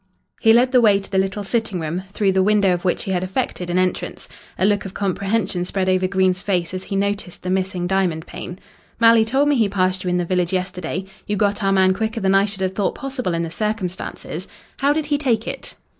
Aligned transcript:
He 0.41 0.51
led 0.51 0.71
the 0.71 0.81
way 0.81 0.97
to 0.99 1.11
the 1.11 1.19
little 1.19 1.43
sitting 1.43 1.79
room, 1.79 2.01
through 2.11 2.31
the 2.31 2.41
window 2.41 2.73
of 2.73 2.83
which 2.83 3.03
he 3.03 3.11
had 3.11 3.23
effected 3.23 3.69
an 3.69 3.77
entrance. 3.77 4.27
A 4.57 4.65
look 4.65 4.83
of 4.83 4.95
comprehension 4.95 5.63
spread 5.63 5.87
over 5.87 6.07
Green's 6.07 6.41
face 6.41 6.73
as 6.73 6.85
he 6.85 6.95
noticed 6.95 7.43
the 7.43 7.51
missing 7.51 7.85
diamond 7.85 8.25
pane. 8.25 8.57
"Malley 8.99 9.23
told 9.23 9.47
me 9.47 9.57
he 9.57 9.69
passed 9.69 10.03
you 10.03 10.09
in 10.09 10.17
the 10.17 10.25
village 10.25 10.51
yesterday. 10.53 11.05
You 11.27 11.35
got 11.37 11.63
our 11.63 11.71
man 11.71 11.93
quicker 11.93 12.19
than 12.19 12.33
I 12.33 12.45
should 12.45 12.61
have 12.61 12.73
thought 12.73 12.95
possible 12.95 13.35
in 13.35 13.43
the 13.43 13.51
circumstances. 13.51 14.47
How 14.77 14.91
did 14.91 15.05
he 15.05 15.19
take 15.19 15.47
it?" 15.47 15.75